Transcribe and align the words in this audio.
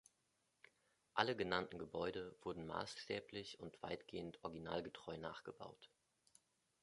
Alle 1.13 1.35
genannten 1.35 1.77
Gebäude 1.77 2.35
wurden 2.41 2.65
maßstäblich 2.65 3.59
und 3.59 3.79
weitgehend 3.83 4.43
originalgetreu 4.43 5.19
nachgebaut. 5.19 5.91